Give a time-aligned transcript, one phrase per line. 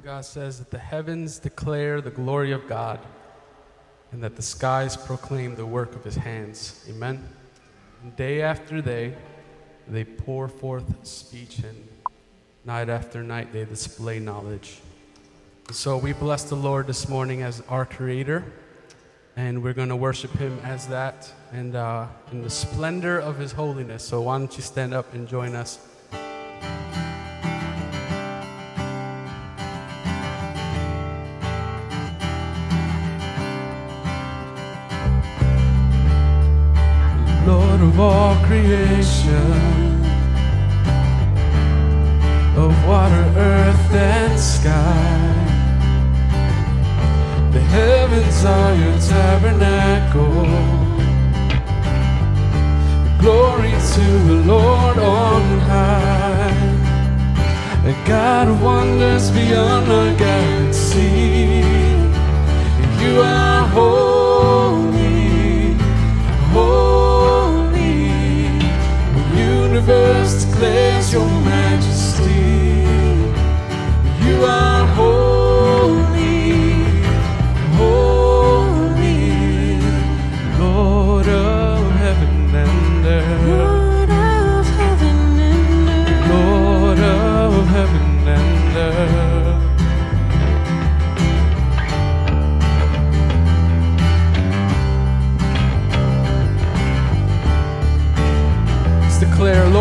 [0.00, 3.00] of God says that the heavens declare the glory of God
[4.12, 6.82] and that the skies proclaim the work of his hands.
[6.88, 7.22] Amen.
[8.02, 9.14] And day after day,
[9.86, 11.86] they pour forth speech, and
[12.64, 14.80] night after night, they display knowledge.
[15.70, 18.42] So we bless the Lord this morning as our creator,
[19.36, 23.52] and we're going to worship him as that and uh, in the splendor of his
[23.52, 24.02] holiness.
[24.02, 25.89] So why don't you stand up and join us?
[38.02, 39.52] All creation,
[42.56, 45.30] of water, earth, and sky.
[47.52, 50.46] The heavens are your tabernacle.
[53.20, 56.80] Glory to the Lord on high.
[57.84, 60.19] A God of wonders beyond our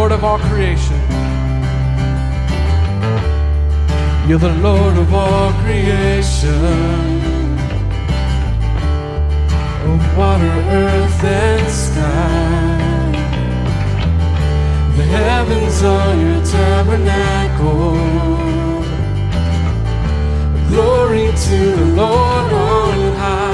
[0.09, 0.99] Lord of all creation.
[4.27, 6.49] You're the Lord of all creation.
[9.85, 13.11] Of water, earth, and sky.
[14.97, 17.93] The heavens are your tabernacle.
[20.69, 23.48] Glory to the Lord on high.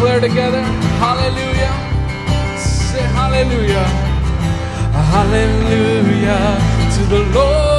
[0.00, 0.62] Declare together,
[0.98, 1.74] Hallelujah.
[2.56, 3.84] Say Hallelujah.
[5.12, 6.58] Hallelujah
[6.94, 7.69] to the Lord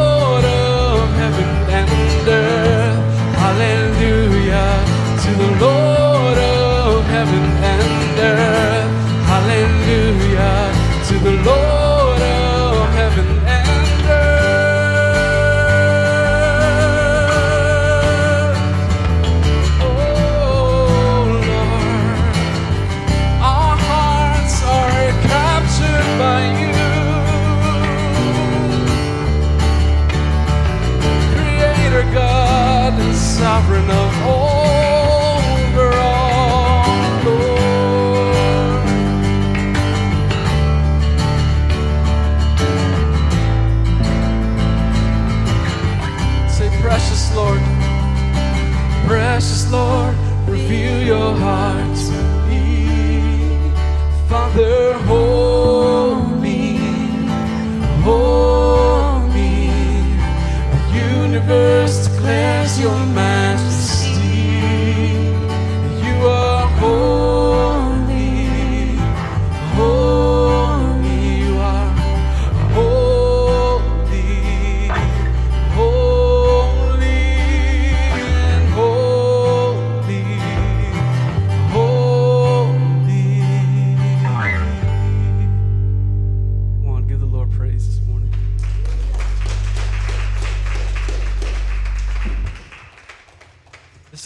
[51.05, 52.22] your heart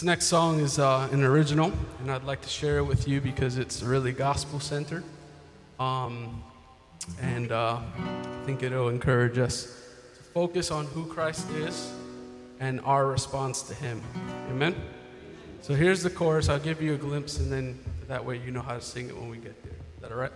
[0.07, 1.69] next song is uh, an original,
[1.99, 5.03] and I'd like to share it with you because it's really gospel centered.
[5.81, 6.41] Um,
[7.21, 11.91] and uh, I think it'll encourage us to focus on who Christ is
[12.61, 14.01] and our response to Him.
[14.49, 14.75] Amen?
[15.61, 16.47] So here's the chorus.
[16.47, 17.77] I'll give you a glimpse, and then
[18.07, 19.73] that way you know how to sing it when we get there.
[19.73, 20.31] Is that all right?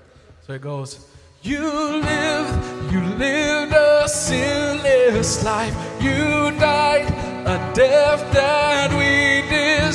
[0.46, 1.08] So it goes.
[1.44, 5.74] You lived, you lived a sinless life.
[6.02, 7.08] You died
[7.48, 9.00] a death that we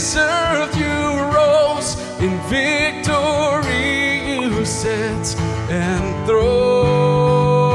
[0.06, 0.76] deserved.
[0.76, 0.94] You
[1.34, 4.38] rose in victory.
[4.40, 5.34] You sat
[5.68, 7.72] and throne.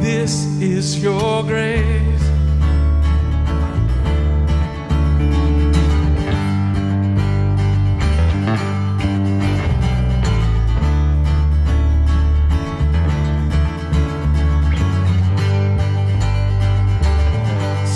[0.00, 2.02] This is your grace.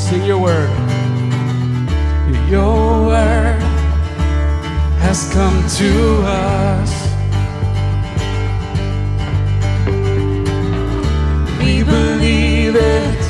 [0.09, 0.78] Sing your word.
[5.39, 6.93] Come to us.
[11.61, 13.21] We believe it.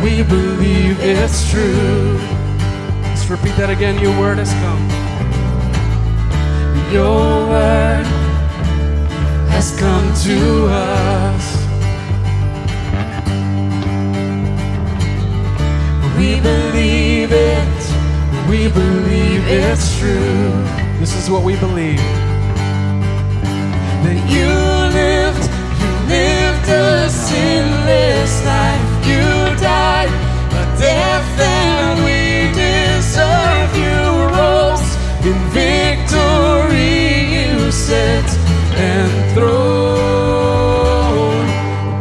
[0.00, 2.20] We believe it's true.
[3.02, 3.98] Let's repeat that again.
[3.98, 4.84] Your word has come.
[6.92, 8.06] Your word
[9.50, 10.38] has come to
[10.70, 11.44] us.
[16.16, 17.82] We believe it.
[18.48, 20.79] We believe it's true.
[21.00, 21.96] This is what we believe.
[24.04, 24.52] That you
[24.92, 25.48] lived,
[25.80, 29.06] you lived a sinless life.
[29.08, 29.24] You
[29.56, 33.74] died a death that we deserve.
[33.80, 34.88] You rose
[35.24, 37.32] in victory.
[37.32, 38.28] You set
[38.76, 40.36] and throne.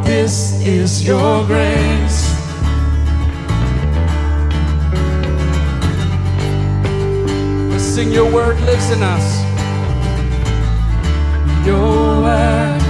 [0.04, 2.29] This is your grace.
[8.00, 9.28] Sing your word lives in us.
[11.68, 12.82] Your word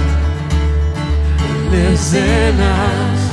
[1.72, 3.24] lives in us.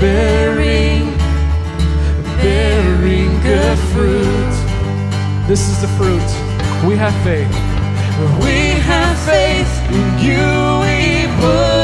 [0.00, 1.04] Bearing,
[2.40, 4.54] bearing good fruit.
[5.46, 6.30] This is the fruit.
[6.88, 7.54] We have faith.
[8.44, 8.58] We
[8.90, 10.46] have faith in you.
[10.84, 10.96] We
[11.42, 11.77] put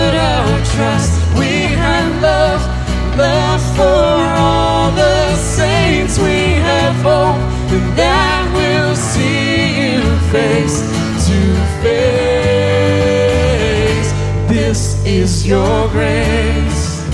[15.44, 17.04] your grace.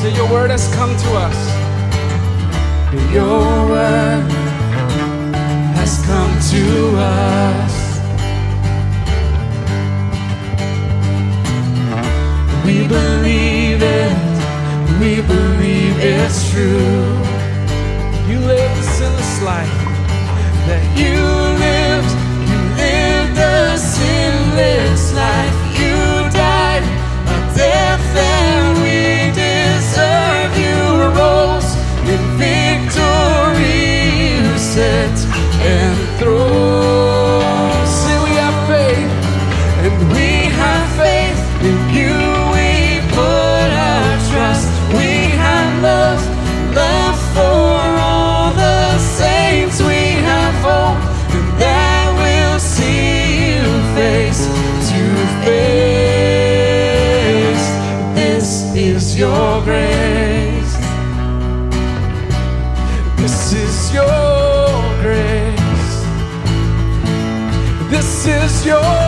[0.00, 1.38] So your word has come to us.
[3.12, 4.24] Your word
[5.78, 6.64] has come to
[6.98, 7.74] us.
[12.66, 14.16] We believe it.
[14.98, 17.14] We believe it's true.
[18.28, 19.80] You lived a sinless life.
[20.66, 21.43] That you
[68.64, 69.03] your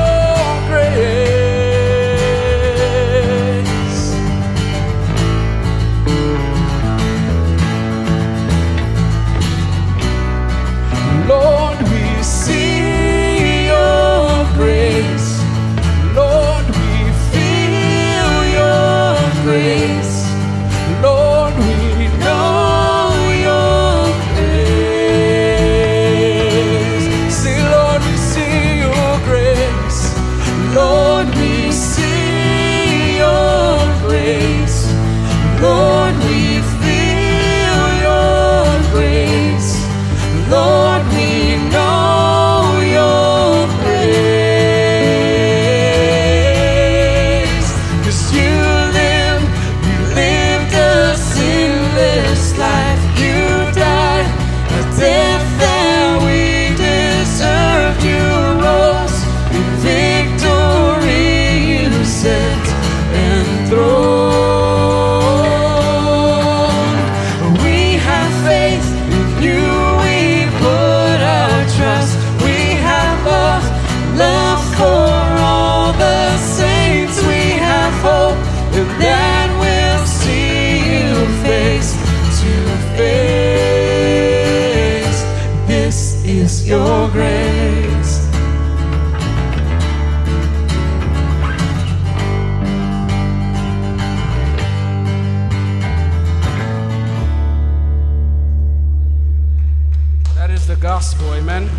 [100.77, 101.33] the gospel.
[101.35, 101.71] Amen.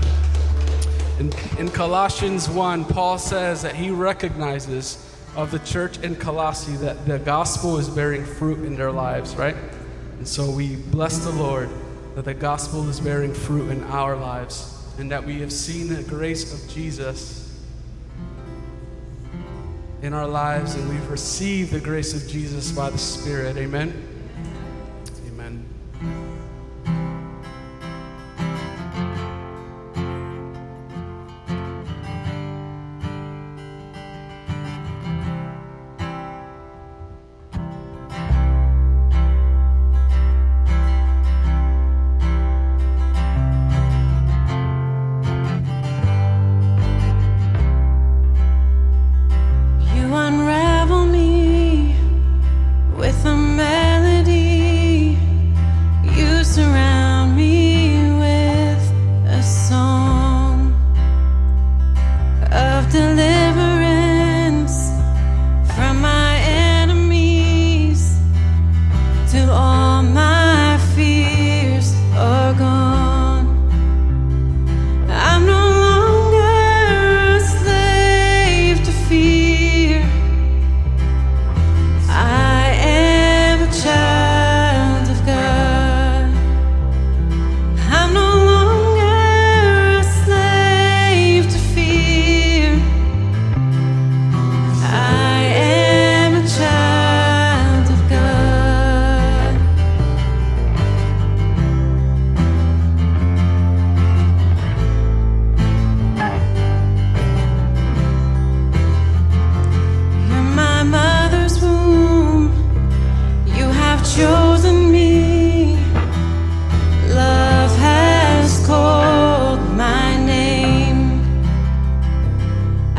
[1.20, 5.04] In, in Colossians 1, Paul says that he recognizes
[5.36, 9.56] of the church in Colossae that the gospel is bearing fruit in their lives, right?
[10.18, 11.70] And so we bless the Lord
[12.16, 16.02] that the gospel is bearing fruit in our lives and that we have seen the
[16.04, 17.56] grace of Jesus
[20.02, 23.58] in our lives and we've received the grace of Jesus by the Spirit.
[23.58, 24.17] Amen.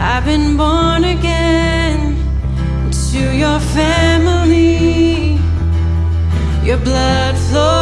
[0.01, 2.17] I've been born again
[3.11, 5.41] to your family.
[6.65, 7.78] Your blood flows.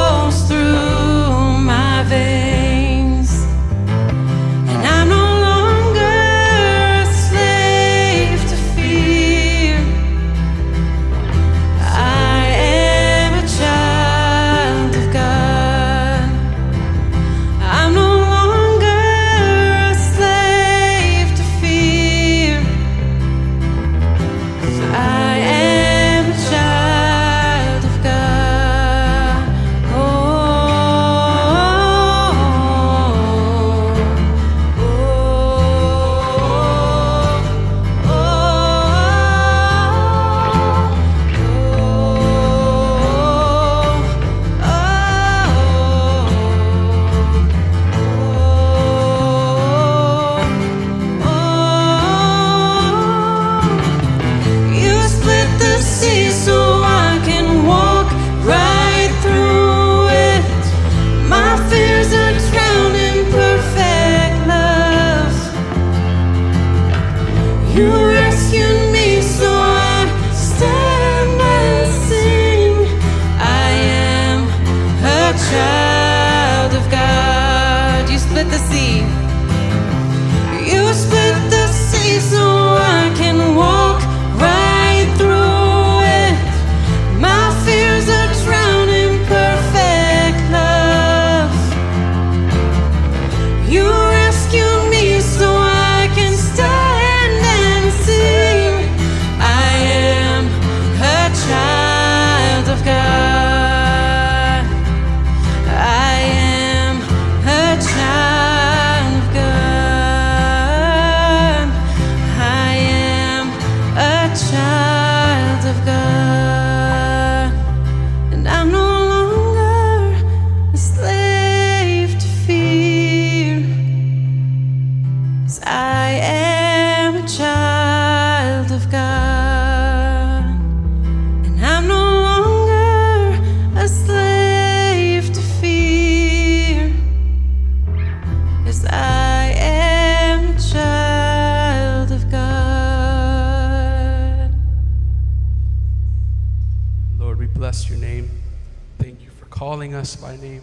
[149.56, 150.60] Calling us by name.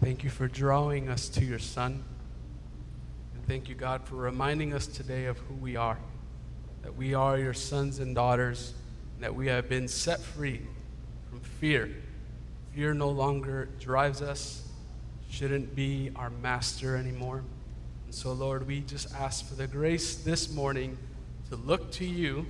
[0.00, 2.04] Thank you for drawing us to your Son.
[3.34, 5.98] And thank you, God, for reminding us today of who we are
[6.82, 8.74] that we are your sons and daughters,
[9.16, 10.62] and that we have been set free
[11.28, 11.90] from fear.
[12.72, 14.62] Fear no longer drives us,
[15.28, 17.42] shouldn't be our master anymore.
[18.06, 20.96] And so, Lord, we just ask for the grace this morning
[21.50, 22.46] to look to you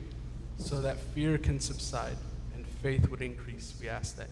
[0.58, 2.18] so that fear can subside
[2.54, 3.72] and faith would increase.
[3.80, 4.28] We ask that